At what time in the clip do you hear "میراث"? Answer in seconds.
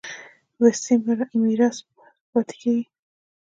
1.41-1.77